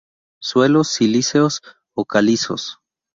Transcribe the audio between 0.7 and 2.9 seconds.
silíceos o calizos.